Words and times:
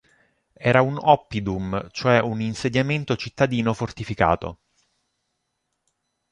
Era 0.57 0.81
un 0.81 0.97
Oppidum, 0.99 1.87
cioè 1.91 2.19
un 2.21 2.41
insediamento 2.41 3.15
cittadino 3.15 3.71
fortificato. 3.71 4.61